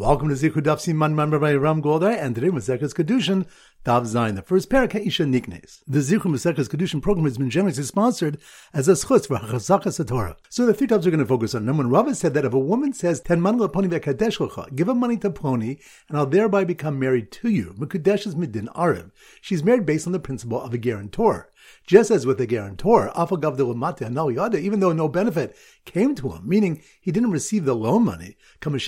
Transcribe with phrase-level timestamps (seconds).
[0.00, 3.46] Welcome to Zichud Daf Siman Man by Ram Goldhar, and today Maseches Kedushin
[3.84, 5.82] Daf Zayin, the first parak Isha Niknes.
[5.86, 8.38] The Zichud Maseches Kedushin program has been generously sponsored
[8.72, 10.38] as a schutz for Chazaka Torah.
[10.48, 11.66] So the three topics we're going to focus on.
[11.66, 14.88] Number one, Rava said that if a woman says Ten man Poni vekadesh lecha, give
[14.88, 15.78] a money to Poni,
[16.08, 17.74] and I'll thereby become married to you.
[17.78, 19.12] Mekudesh is midin Arab.
[19.42, 21.50] She's married based on the principle of a guarantor.
[21.90, 27.32] Just as with the guarantor, even though no benefit came to him, meaning he didn't
[27.32, 28.78] receive the loan money, he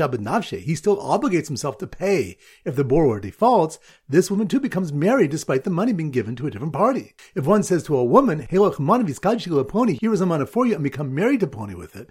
[0.76, 2.38] still obligates himself to pay.
[2.64, 6.46] If the borrower defaults, this woman too becomes married despite the money being given to
[6.46, 7.14] a different party.
[7.34, 11.40] If one says to a woman, here is a money for you, and become married
[11.40, 12.08] to Pony with it,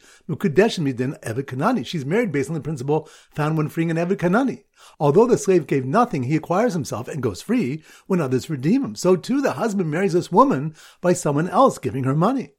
[1.87, 4.65] she's married based on the principle found when freeing an Eved Kanani.
[4.99, 8.95] Although the slave gave nothing, he acquires himself and goes free when others redeem him.
[8.95, 12.53] So too the husband marries this woman by someone else giving her money.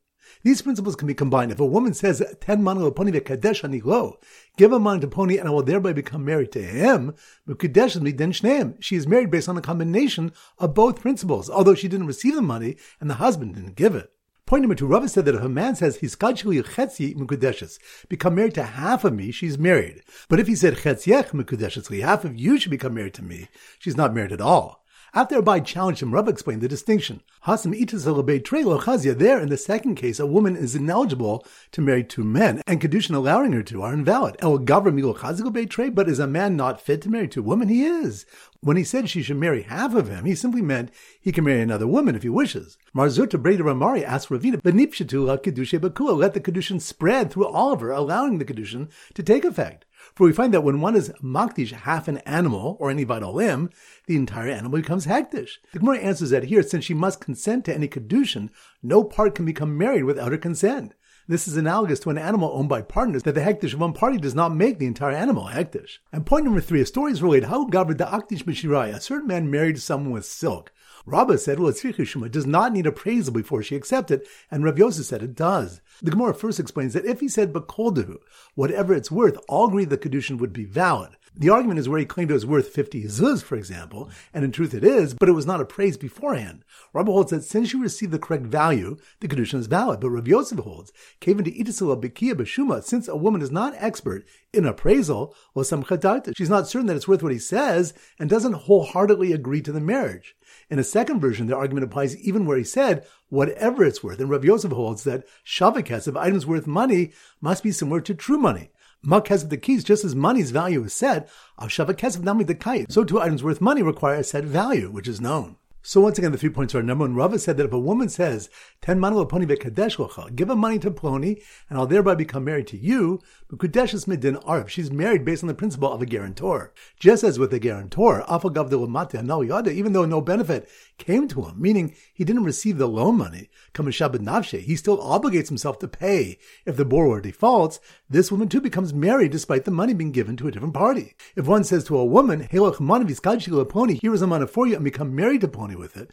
[0.45, 1.53] These principles can be combined.
[1.53, 4.19] If a woman says, Ten man pony kadesh lo,
[4.57, 7.15] give a man to pony and I will thereby become married to him,
[7.49, 8.77] Shneem.
[8.81, 12.43] she is married based on a combination of both principles, although she didn't receive the
[12.43, 14.11] money and the husband didn't give it.
[14.45, 18.55] Point number two, Rava said that if a man says he's chetzi mekudeshes, become married
[18.55, 20.03] to half of me, she's married.
[20.29, 23.97] But if he said chetziech mekudeshes, half of you should become married to me, she's
[23.97, 24.82] not married at all.
[25.15, 27.21] After Abai challenged him, Rav explained the distinction.
[27.45, 29.19] Hasam chazia.
[29.19, 33.15] There, in the second case, a woman is ineligible to marry two men, and Kedushin
[33.15, 34.37] allowing her to are invalid.
[34.39, 37.69] El but is a man not fit to marry two women?
[37.69, 38.25] He is.
[38.61, 41.61] When he said she should marry half of him, he simply meant he can marry
[41.61, 42.79] another woman if he wishes.
[42.97, 47.81] Marzuta Breda Ramari asked Ravina, Benipshatul Kedusha Bakua, let the Kedushin spread through all of
[47.81, 49.85] her, allowing the Kedushin to take effect.
[50.15, 53.71] For we find that when one is makdish half an animal or any vital limb,
[54.07, 55.59] the entire animal becomes hektish.
[55.73, 58.51] The Gemara answers that here, since she must consent to any kedushin,
[58.83, 60.95] no part can become married without her consent.
[61.29, 64.19] This is analogous to an animal owned by partners that the hektish of one party
[64.19, 65.99] does not make the entire animal hektish.
[66.13, 69.29] And point number three, a story is related how Gavra da Aktish B'Shirai, a certain
[69.29, 70.73] man married someone with silk.
[71.05, 75.07] Rabbah said, well, Tzrichishuma does not need appraisal before she accepts it, and Rav Yosef
[75.07, 75.81] said it does.
[76.01, 78.19] The Gemara first explains that if he said Bakoldahu,
[78.55, 81.17] whatever it's worth, all agree the Kedushin would be valid.
[81.35, 84.53] The argument is where he claimed it was worth 50 zuz, for example, and in
[84.53, 86.63] truth it is, but it was not appraised beforehand.
[86.93, 90.29] Rabbi holds that since you receive the correct value, the Kedushin is valid, but Rav
[90.29, 95.35] Yosef holds, Kaven to Itisila Bekia Beshuma, since a woman is not expert in appraisal,
[95.57, 99.81] she's not certain that it's worth what he says, and doesn't wholeheartedly agree to the
[99.81, 100.37] marriage.
[100.73, 104.21] In a second version, the argument applies even where he said, whatever it's worth.
[104.21, 107.13] And Rav Yosef holds that Shavakes of items worth money
[107.43, 108.71] must be similar to true money.
[109.03, 111.29] Makes of the keys, just as money's value is set,
[111.59, 112.91] of Shavakes of Nami the Kite.
[112.91, 115.57] So two items worth money require a set value, which is known.
[115.85, 117.17] So once again, the three points are number one.
[117.17, 118.49] Rava said that if a woman says,
[118.81, 122.77] Ten manal poni vekadesh give a money to Ploni, and I'll thereby become married to
[122.77, 124.71] you, but Kudesh is midin arv.
[124.71, 126.73] She's married based on the principle of a guarantor.
[127.01, 131.97] Just as with a guarantor, afagav de even though no benefit came to him, meaning
[132.23, 136.39] he didn't receive the loan money, he still obligates himself to pay.
[136.65, 140.47] If the borrower defaults, this woman too becomes married despite the money being given to
[140.47, 141.17] a different party.
[141.35, 145.41] If one says to a woman, here is a money for you, and become married
[145.41, 146.13] to Pony with it,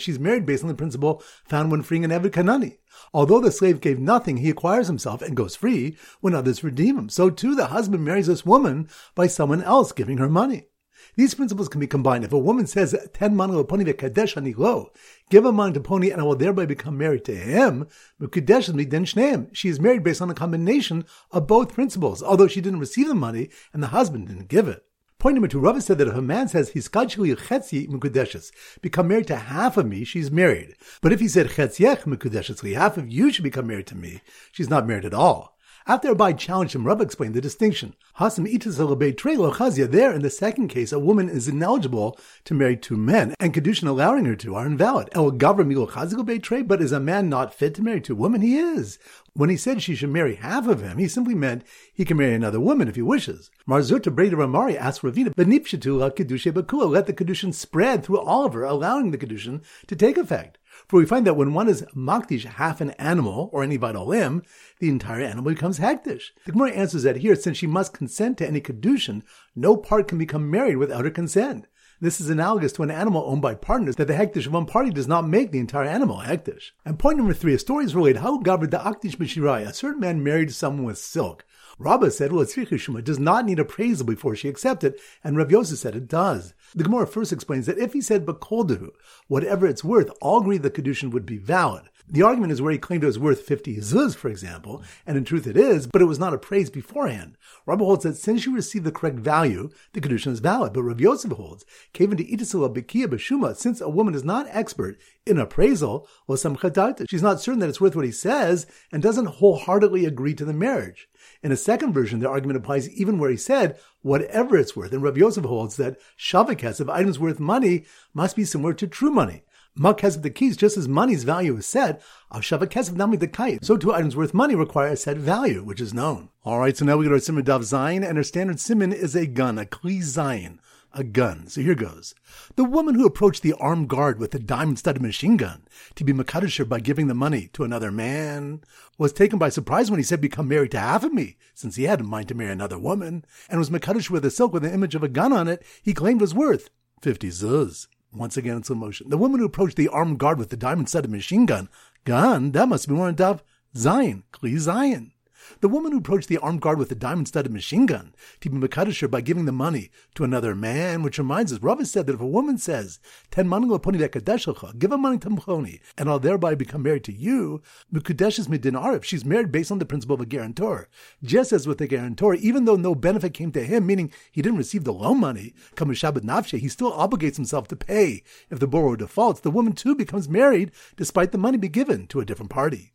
[0.00, 2.78] she's married based on the principle found when freeing an Eved Kanani.
[3.12, 7.10] Although the slave gave nothing, he acquires himself and goes free when others redeem him.
[7.10, 10.68] So too the husband marries this woman by someone else giving her money.
[11.16, 12.24] These principles can be combined.
[12.24, 14.90] If a woman says, Ten man pony kadesh ani lo,
[15.30, 17.86] give a man to pony and I will thereby become married to him,
[18.20, 19.48] mukudeshus mi den shneem.
[19.52, 23.14] she is married based on a combination of both principles, although she didn't receive the
[23.14, 24.84] money and the husband didn't give it.
[25.18, 28.50] Point number two, Rava said that if a man says he's chetzi mekudeshes,
[28.82, 30.74] become married to half of me, she's married.
[31.00, 34.20] But if he said chetziech mekudeshes, half of you should become married to me,
[34.52, 35.53] she's not married at all.
[35.86, 37.94] After Abai challenged him, Rav explained the distinction.
[38.16, 39.90] Chazia.
[39.90, 43.86] There, in the second case, a woman is ineligible to marry two men, and Kedushin
[43.86, 45.10] allowing her to are invalid.
[45.12, 48.40] El but is a man not fit to marry two women?
[48.40, 48.98] He is.
[49.34, 52.32] When he said she should marry half of him, he simply meant he can marry
[52.34, 53.50] another woman if he wishes.
[53.68, 58.54] Marzuta Breda Ramari asked Ravina, Benipshatul Kedusha Bakua, let the Kedushin spread through all of
[58.54, 60.56] her, allowing the Kedushin to take effect.
[60.88, 64.42] For we find that when one is makdish half an animal or any vital limb,
[64.80, 66.30] the entire animal becomes hektish.
[66.44, 69.22] The Gemara answers that here, since she must consent to any kedushin,
[69.54, 71.66] no part can become married without her consent.
[72.00, 74.90] This is analogous to an animal owned by partners that the hektish of one party
[74.90, 76.72] does not make the entire animal hektish.
[76.84, 80.00] And point number three, a story is related how Gavra da Aktish B'Shirai, a certain
[80.00, 81.44] man married someone with silk.
[81.78, 85.78] Rabbah said, well, Tzrichishuma does not need appraisal before she accepts it, and Rav Yosef
[85.78, 86.54] said it does.
[86.74, 88.90] The Gemara first explains that if he said Bakoldahu,
[89.28, 91.88] whatever it's worth, all agree the Kedushin would be valid.
[92.06, 95.24] The argument is where he claimed it was worth 50 zuz, for example, and in
[95.24, 97.38] truth it is, but it was not appraised beforehand.
[97.64, 101.00] Rabbi holds that since you receive the correct value, the Kedushin is valid, but Rav
[101.00, 106.06] Yosef holds, Kevin to Itisula Bekia Beshuma, since a woman is not expert in appraisal,
[106.28, 110.52] she's not certain that it's worth what he says, and doesn't wholeheartedly agree to the
[110.52, 111.08] marriage.
[111.44, 114.94] In a second version, the argument applies even where he said, whatever it's worth.
[114.94, 119.10] And Rav Yosef holds that Shavakes of items worth money must be similar to true
[119.10, 119.44] money.
[119.76, 122.00] Mak of the keys, just as money's value is set,
[122.32, 123.62] Avshava Kesef Nami the Kite.
[123.62, 126.30] So two items worth money require a set value, which is known.
[126.46, 129.26] Alright, so now we get our Simon Dav Zayin, and our standard Simon is a
[129.26, 130.60] gun, a Kli Zayin
[130.94, 131.48] a gun.
[131.48, 132.14] So here goes.
[132.56, 136.12] The woman who approached the armed guard with a diamond studded machine gun to be
[136.12, 138.62] Makadisher by giving the money to another man
[138.96, 141.84] was taken by surprise when he said, Become married to half of me, since he
[141.84, 144.72] had a mind to marry another woman, and was Makadisher with a silk with an
[144.72, 146.70] image of a gun on it he claimed was worth
[147.02, 147.88] 50 zuz.
[148.12, 149.10] Once again, in slow motion.
[149.10, 151.68] The woman who approached the armed guard with the diamond studded machine gun.
[152.04, 152.52] Gun?
[152.52, 153.42] That must be than Dav.
[153.76, 154.22] Zion.
[154.32, 155.13] Kli Zion.
[155.60, 158.56] The woman who approached the armed guard with a diamond studded machine gun to be
[158.56, 162.20] Makadisher by giving the money to another man, which reminds us, Rava said that if
[162.20, 162.98] a woman says,
[163.30, 167.62] Ten give a money to Mchoni, and I'll thereby become married to you,
[167.92, 170.88] Mukudeshes Midin if she's married based on the principle of a guarantor.
[171.22, 174.58] Just as with the guarantor, even though no benefit came to him, meaning he didn't
[174.58, 178.22] receive the loan money, Kamashabat Nafshe, he still obligates himself to pay.
[178.50, 182.20] If the borrower defaults, the woman too becomes married despite the money be given to
[182.20, 182.93] a different party.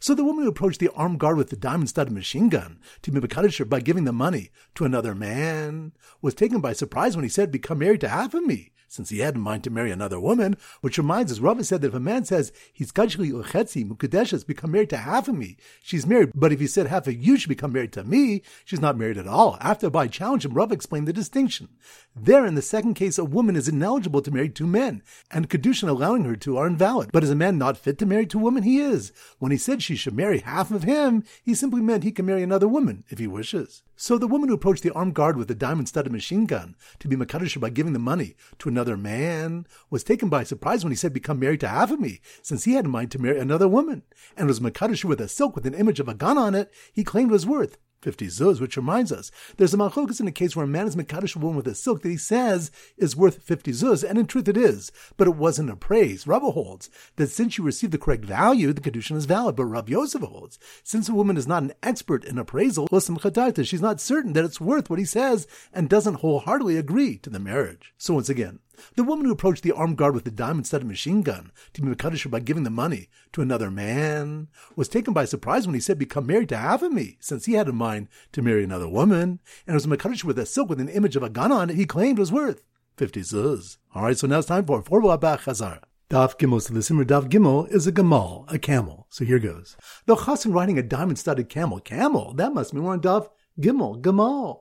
[0.00, 3.12] So the woman who approached the armed guard with the diamond studded machine gun to
[3.12, 7.50] Mibakadisher by giving the money to another man was taken by surprise when he said,
[7.50, 10.56] Become married to half of me since he had in mind to marry another woman,
[10.80, 14.70] which reminds us, Rava said that if a man says, he's Gajli Uchetzi, Mukadeshes, become
[14.70, 16.30] married to half of me, she's married.
[16.34, 19.18] But if he said half of you should become married to me, she's not married
[19.18, 19.58] at all.
[19.60, 21.68] After Abai challenged him, Rava explained the distinction.
[22.14, 25.88] There, in the second case, a woman is ineligible to marry two men, and Kedushin
[25.88, 27.10] allowing her to are invalid.
[27.12, 28.62] But is a man not fit to marry two women?
[28.62, 29.12] He is.
[29.38, 32.42] When he said she should marry half of him, he simply meant he can marry
[32.42, 33.82] another woman if he wishes.
[33.96, 37.06] So the woman who approached the armed guard with the diamond studded machine gun to
[37.06, 40.96] be Makadisha by giving the money to another man was taken by surprise when he
[40.96, 43.68] said, Become married to half of me, since he had in mind to marry another
[43.68, 44.02] woman,
[44.36, 47.04] and was Makadisha with a silk with an image of a gun on it he
[47.04, 50.66] claimed was worth 50 zuz, which reminds us, there's a malchokas in a case where
[50.66, 53.72] a man is mekadosh a woman with a silk that he says is worth 50
[53.72, 56.28] zuz, and in truth it is, but it wasn't appraised.
[56.28, 59.88] Rabba holds that since you receive the correct value, the kedushin is valid, but Rav
[59.88, 64.44] Yosef holds, since a woman is not an expert in appraisal, she's not certain that
[64.44, 67.94] it's worth what he says, and doesn't wholeheartedly agree to the marriage.
[67.96, 68.60] So once again,
[68.96, 72.30] the woman who approached the armed guard with the diamond-studded machine gun to be Makadisha
[72.30, 76.26] by giving the money to another man was taken by surprise when he said, Become
[76.26, 79.74] married to half of me, since he had in mind to marry another woman, and
[79.74, 81.86] it was Makadisha with a silk with an image of a gun on it he
[81.86, 82.62] claimed was worth
[82.96, 83.78] 50 zuz.
[83.94, 85.80] Alright, so now it's time for Forba Chazar.
[86.10, 89.06] Daf Gimel, so the Simmer Daf Gimel is a Gamal, a camel.
[89.08, 89.76] So here goes.
[90.06, 91.80] The Chassan riding a diamond-studded camel.
[91.80, 93.28] Camel, that must be one Daf
[93.58, 94.60] Gimel, Gamal.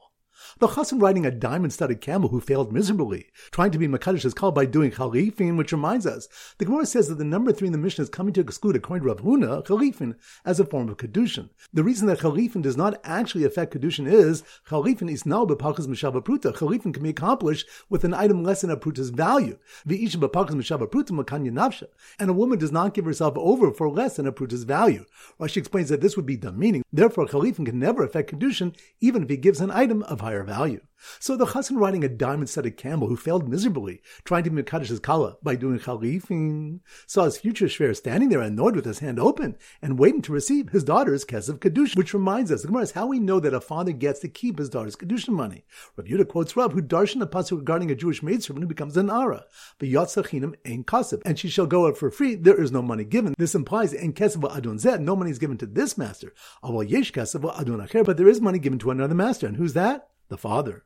[0.60, 4.56] The chassan riding a diamond-studded camel who failed miserably, trying to be Makadish is called
[4.56, 7.78] by doing Khalifin, which reminds us, the Gemara says that the number three in the
[7.78, 11.50] Mishnah is coming to exclude, according to Rav Huna, Khalifin as a form of Kedushin.
[11.74, 16.24] The reason that Khalifin does not actually affect Kedushin is Khalifin is now bepachas mishava
[16.24, 16.54] pruta.
[16.54, 19.58] Khalifin can be accomplished with an item less than a pruta's value.
[19.88, 21.88] V'isha bepachas mishava pruta makanya nafsha.
[22.20, 25.06] And a woman does not give herself over for less than a pruta's value.
[25.40, 26.84] Rashi explains that this would be the meaning.
[26.92, 30.82] Therefore, Khalifin can never affect Kedushin, even if he gives an item of higher value.
[31.20, 35.36] So the chassan riding a diamond-studded camel who failed miserably, trying to be his kala
[35.44, 40.00] by doing chalifin, saw his future shver standing there annoyed with his hand open and
[40.00, 41.98] waiting to receive his daughter's kesef kedusha.
[41.98, 44.58] Which reminds us, the Gemara is how we know that a father gets to keep
[44.58, 45.66] his daughter's kedusha money.
[45.98, 49.10] Rav Yudah quotes Rav, who darshan a pasuk regarding a Jewish maidservant who becomes an
[49.10, 49.46] ara,
[49.80, 52.36] v'yatzachinam ein kasef, and she shall go out for free.
[52.36, 53.36] There is no money given.
[53.38, 56.34] This implies ein kesef adon zed, no money is given to this master.
[56.64, 59.74] Awal yesh kesef adon acher, but there is money given to another master, and who's
[59.74, 60.08] that?
[60.34, 60.84] The father.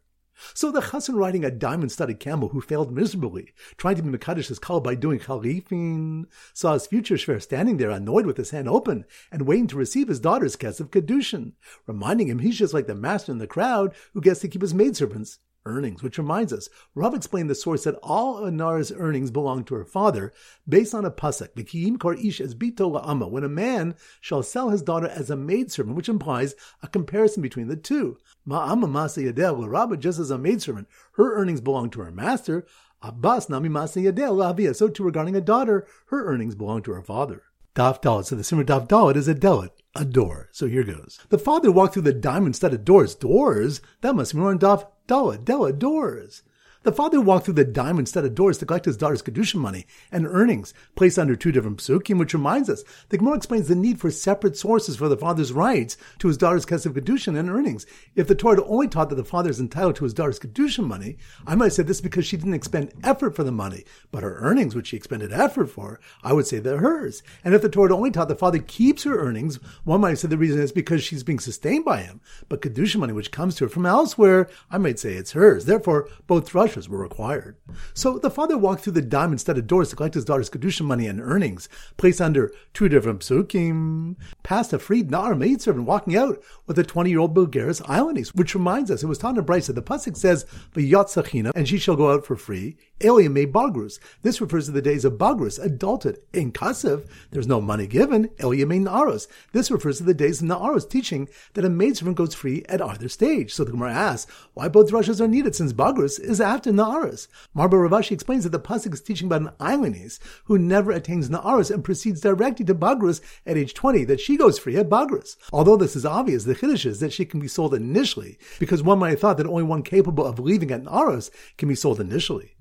[0.53, 4.59] So the chassan riding a diamond-studded camel who failed miserably, trying to be Makadish his
[4.59, 9.05] call by doing chalifin, saw his future shver standing there annoyed with his hand open
[9.31, 11.53] and waiting to receive his daughter's kesef kedushin,
[11.85, 14.73] reminding him he's just like the master in the crowd who gets to keep his
[14.73, 19.75] maidservants earnings, which reminds us, Rav explained the source that all Anar's earnings belong to
[19.75, 20.33] her father,
[20.67, 24.69] based on a pasuk, V'kiyim kor ish as bito la'ama, when a man shall sell
[24.69, 28.17] his daughter as a maidservant, which implies a comparison between the two.
[28.47, 32.65] Ma'ama masa yadel just as a maidservant, her earnings belong to her master,
[33.01, 37.03] Abbas nami masa yadel la'avia, so too regarding a daughter, her earnings belong to her
[37.03, 37.43] father.
[37.77, 38.25] Daf Dalit.
[38.25, 40.49] So the Simmer Daf Dalit is a delit, a door.
[40.51, 41.19] So here goes.
[41.29, 43.13] The father walked through the diamond studded doors.
[43.13, 43.81] Doors?
[44.01, 46.43] That must be more on Daf Dalit, Della, doors.
[46.87, 50.25] The father walked through the diamond studded doors to collect his daughter's Kedusha money and
[50.25, 54.09] earnings placed under two different psukim, which reminds us the Gemara explains the need for
[54.09, 57.85] separate sources for the father's rights to his daughter's Kesef Kedushin and earnings.
[58.15, 61.17] If the Torah only taught that the father is entitled to his daughter's Kedusha money,
[61.45, 64.73] I might say this because she didn't expend effort for the money, but her earnings,
[64.73, 67.21] which she expended effort for, I would say they're hers.
[67.43, 70.37] And if the Torah only taught the father keeps her earnings, one might say the
[70.37, 72.21] reason is because she's being sustained by him.
[72.47, 75.65] But Kedusha money, which comes to her from elsewhere, I might say it's hers.
[75.65, 76.47] Therefore, both
[76.87, 77.57] were required.
[77.93, 81.07] So the father walked through the diamond studded doors to collect his daughter's Kedusha money
[81.07, 81.67] and earnings,
[81.97, 87.09] placed under two different psukim, past a freed Nar maidservant walking out with a 20
[87.09, 90.45] year old Bulgaris Islandese, which reminds us it was Tana Bryce that the Pasuk says,
[90.73, 92.77] V'yatzachina, and she shall go out for free.
[93.01, 93.99] Alien made Bagrus.
[94.23, 96.19] This refers to the days of Bagrus, adulthood.
[96.33, 98.29] In Kasev, there's no money given.
[98.39, 99.27] Elia made Naaros.
[99.51, 103.09] This refers to the days of Naaros, teaching that a maidservant goes free at either
[103.09, 103.53] stage.
[103.53, 107.27] So the Gemara asks, why both rushes are needed since Bagrus is after Naaros?
[107.55, 111.69] Marba Ravashi explains that the Pasuk is teaching about an Islandese who never attains Naaros
[111.69, 115.35] and proceeds directly to Bagrus at age 20, that she goes free at Bagrus.
[115.53, 118.97] Although this is obvious, the Chiddush is that she can be sold initially, because one
[118.97, 122.55] might have thought that only one capable of leaving at Naaros can be sold initially.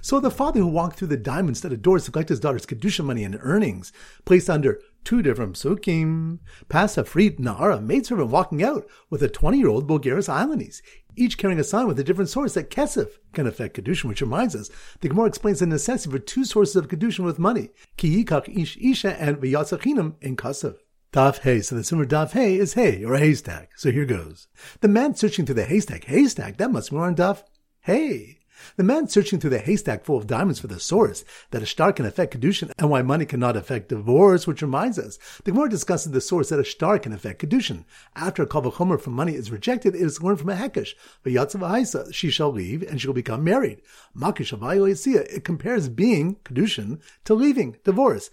[0.00, 3.04] So the father who walked through the diamond studded doors to collect his daughter's Kedusha
[3.04, 3.92] money and earnings,
[4.24, 6.38] placed under two different psukim,
[6.70, 10.80] passed a freed Nahara maidservant walking out with a 20 year old Bulgaris Islandese,
[11.16, 14.54] each carrying a sign with a different source that Kesef can affect Kedushin, which reminds
[14.54, 18.48] us, the Gemara explains the necessity for two sources of Kedushin with money, Ki Yikach
[18.48, 20.76] Ish Isha and V'yatzachinam in Kesef.
[21.12, 21.60] Daf Hay.
[21.60, 23.68] So the similar Daf Hay is hay or a haystack.
[23.76, 24.48] So here goes.
[24.80, 26.04] The man searching through the haystack.
[26.04, 27.44] Haystack, that must be on Daf
[27.82, 28.40] Hay.
[28.76, 31.92] The man searching through the haystack full of diamonds for the source that a star
[31.92, 36.12] can affect Kedushin and why money cannot affect divorce, which reminds us, the Gemara discusses
[36.12, 37.84] the source that a star can affect Kedushin.
[38.16, 40.94] After a kavachomer from money is rejected, it is learned from a hekesh.
[41.24, 43.82] V'yatzav she shall leave and she will become married.
[44.16, 48.30] Makish it compares being, Kedushin, to leaving, divorce.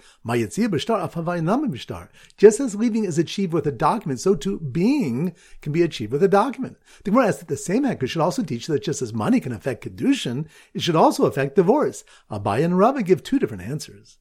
[2.37, 6.23] Just as leaving is achieved with a document, so too being can be achieved with
[6.23, 6.77] a document.
[7.03, 9.51] The Gemara asks that the same hekesh should also teach that just as money can
[9.51, 12.03] affect Kedushin, it should also affect divorce.
[12.29, 14.17] Abai and Rava give two different answers.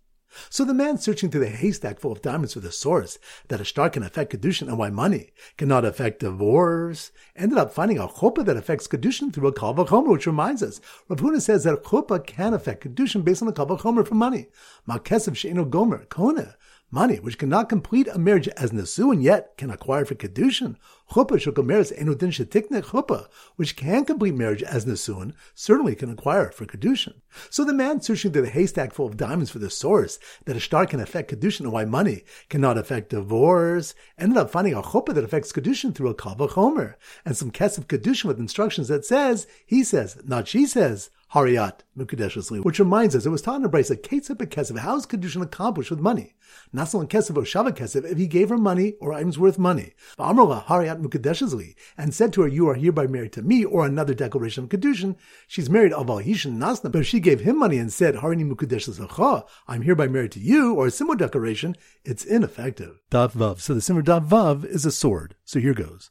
[0.48, 3.18] So the man searching through the haystack full of diamonds for the source
[3.48, 7.98] that a star can affect Kedushin and why money cannot affect divorce ended up finding
[7.98, 11.64] a chuppah that affects Kedushin through a kal vachomer, which reminds us, Rav Huna says
[11.64, 14.46] that a chuppah can affect Kedushin based on a kal vachomer for money.
[14.88, 16.56] Ma'kesev she'eno gomer, kona,
[16.90, 20.76] money, which cannot complete a marriage as nesu and yet can acquire for kedushin.
[21.10, 26.66] Chuppah shukameres enudin shetikne chuppah, which can complete marriage as nesuin, certainly can acquire for
[26.66, 27.14] kedushin.
[27.48, 30.60] So the man searching through the haystack full of diamonds for the source that a
[30.60, 35.14] star can affect kedushin and why money cannot affect divorce ended up finding a chuppah
[35.14, 39.46] that affects kedushin through a kal homer and some kesef kedushin with instructions that says
[39.66, 41.10] he says, not she says.
[41.34, 45.06] Hariyat Mukadeshesli, which reminds us it was taught in a brace that Kesef, how is
[45.06, 46.34] Kedushin accomplished with money?
[46.72, 49.92] Nasal and Kesef or Shava Kesef, if he gave her money or items worth money.
[50.18, 54.12] Amrola Hariyat Mukadeshesli, and said to her, You are hereby married to me, or another
[54.12, 55.14] declaration of Kedushin.
[55.46, 59.46] She's married Aval Hishin Nasna, but if she gave him money and said, Harini Mukadesheslecha,
[59.68, 62.98] I'm hereby married to you, or a similar declaration, it's ineffective.
[63.10, 63.60] Dav Vav.
[63.60, 65.36] So the similar Dav Vav is a sword.
[65.44, 66.10] So here goes.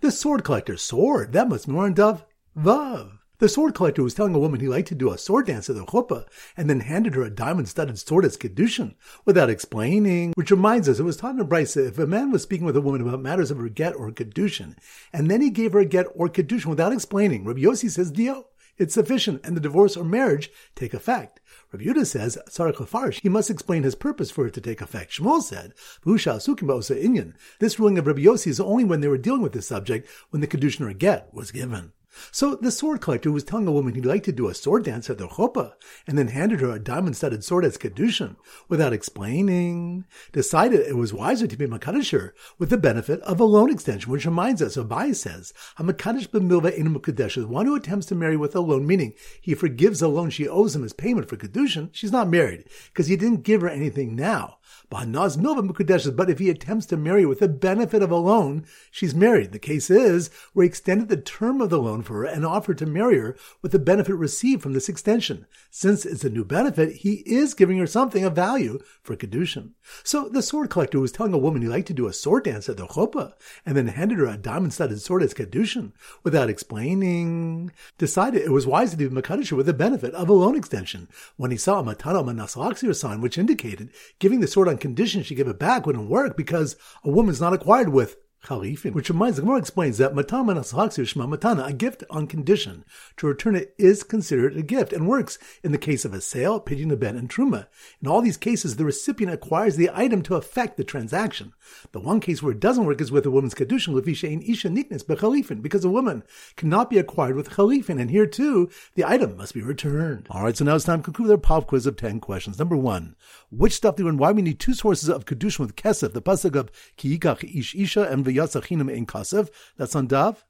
[0.00, 2.24] The sword collector, sword, that must be more in Dav
[2.56, 3.18] Vav.
[3.38, 5.76] The sword collector was telling a woman he liked to do a sword dance at
[5.76, 6.26] the chuppah
[6.56, 8.94] and then handed her a diamond-studded sword as kedushin
[9.26, 10.32] without explaining.
[10.36, 12.80] Which reminds us, it was taught in brisa if a man was speaking with a
[12.80, 14.76] woman about matters of her get or kedushin,
[15.12, 18.46] and then he gave her a get or kedushin without explaining, Rabbi Yossi says dio.
[18.78, 21.40] It's sufficient, and the divorce or marriage take effect.
[21.72, 25.12] Rabbi says, Sarach he must explain his purpose for it to take effect.
[25.12, 25.72] Shmuel said,
[26.04, 27.32] Inyan.
[27.58, 30.40] This ruling of Rabbi Yossi is only when they were dealing with this subject when
[30.42, 31.92] the kedushin or get was given.
[32.32, 35.08] So the sword collector was telling a woman he'd like to do a sword dance
[35.10, 35.72] at the chuppah,
[36.06, 38.36] and then handed her a diamond-studded sword as kedushin,
[38.68, 43.70] without explaining, decided it was wiser to be makadisher with the benefit of a loan
[43.70, 47.74] extension, which reminds us, of Abai says, a makadish b'milva in mukadesh is one who
[47.74, 50.92] attempts to marry with a loan, meaning he forgives a loan she owes him as
[50.92, 51.90] payment for kedushin.
[51.92, 54.58] She's not married because he didn't give her anything now.
[54.90, 58.64] Bahanaz milva makadesh, but if he attempts to marry with the benefit of a loan,
[58.90, 59.52] she's married.
[59.52, 62.86] The case is where he extended the term of the loan her and offered to
[62.86, 65.46] marry her with the benefit received from this extension.
[65.70, 69.72] Since it's a new benefit, he is giving her something of value for Kedushin.
[70.02, 72.68] So the sword collector was telling a woman he liked to do a sword dance
[72.68, 73.32] at the chuppah
[73.64, 78.90] and then handed her a diamond-studded sword as Kedushin without explaining, decided it was wise
[78.90, 82.24] to do Makadisha with the benefit of a loan extension when he saw a Matana
[82.24, 86.36] Manasalaxir sign which indicated giving the sword on condition she give it back wouldn't work
[86.36, 91.66] because a woman's not acquired with Chalifin, which reminds the Gemara explains that matana matana,
[91.66, 92.84] a gift on condition
[93.16, 96.60] to return it is considered a gift and works in the case of a sale,
[96.60, 97.66] pidyon a ben, and truma.
[98.00, 101.54] In all these cases, the recipient acquires the item to affect the transaction.
[101.90, 104.68] The one case where it doesn't work is with a woman's kedushin lefisha in isha
[104.68, 106.22] niknes bechalifin, because a woman
[106.54, 110.28] cannot be acquired with chalifin, and here too the item must be returned.
[110.30, 112.58] All right, so now it's time to conclude our pop quiz of ten questions.
[112.60, 113.16] Number one,
[113.50, 114.18] which stuff do learn?
[114.18, 116.12] Why we need two sources of kedushin with kesef?
[116.12, 117.18] The pasuk of ki
[117.58, 119.48] ish isha and In Kasev.
[119.76, 120.44] That's on Dav.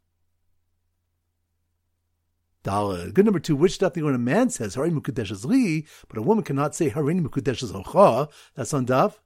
[2.65, 3.15] Daled.
[3.15, 6.43] Good number two, which stuff when a man says Harini Mukadesh Li, but a woman
[6.43, 8.29] cannot say Harini Mukadesh Ocha.
[8.55, 9.21] That's on Dav.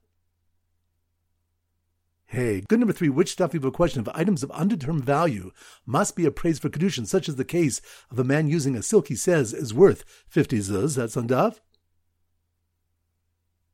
[2.25, 5.51] Hey, good number three, which stuff you have a question of items of undetermined value
[5.85, 9.09] must be appraised for Kedushin, such as the case of a man using a silk
[9.09, 10.95] he says is worth 50 zuz.
[10.95, 11.59] That's on Dav.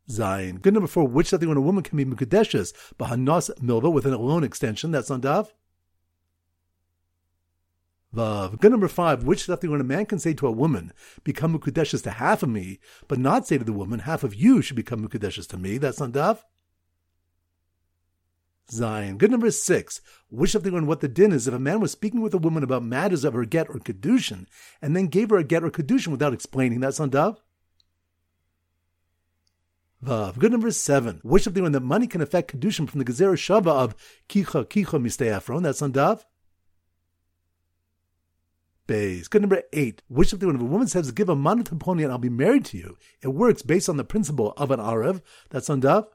[0.10, 0.58] Zion.
[0.60, 4.14] Good number four, which something when a woman can be Mukadeshes, Bahanas Milva with an
[4.14, 5.54] alone extension, that's on Dav.
[8.16, 8.60] Vav.
[8.60, 12.04] Good number five, which something when a man can say to a woman, become Mukadeshes
[12.04, 15.06] to half of me, but not say to the woman, half of you should become
[15.06, 16.46] Mukadeshes to me, that's on Dav.
[18.70, 19.18] Zion.
[19.18, 20.02] Good number six.
[20.30, 22.64] Wish something on what the din is if a man was speaking with a woman
[22.64, 24.46] about matters of her get or kedushin,
[24.82, 26.82] and then gave her a get or kedushin without explaining.
[26.82, 27.42] That's on Dav.
[30.04, 30.38] Vav.
[30.38, 31.20] Good number seven.
[31.24, 33.96] Which of the one that money can affect kedushin from the gezerah shava of
[34.30, 36.25] kicha kicha mistei That's on Dav.
[38.86, 39.27] Bays.
[39.27, 40.04] Good number eight.
[40.08, 42.20] Which of the one if a woman says give a man to pony and I'll
[42.20, 42.98] be married to you.
[43.22, 45.22] It works based on the principle of an arav.
[45.50, 46.08] That's on Dav.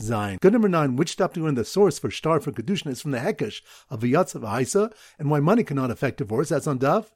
[0.00, 0.38] Zion.
[0.40, 0.94] Good number nine.
[0.94, 4.00] Which stop to when the source for star for kedushin is from the hekesh of
[4.00, 6.50] v'yatz of Haisa and why money cannot affect divorce.
[6.50, 7.12] That's on Dav.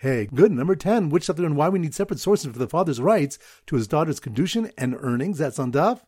[0.00, 0.52] Hey, good.
[0.52, 3.36] Number 10, which something and why we need separate sources for the father's rights
[3.66, 5.38] to his daughter's kedushin and earnings.
[5.38, 6.04] That's on Dav.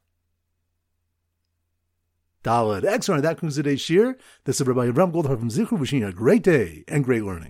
[2.45, 2.85] Dalad.
[2.85, 3.25] Excellent.
[3.25, 4.17] That concludes today's shir.
[4.45, 7.49] This is Rabbi Avram Goldhar from Zichur wishing you a great day and great learning.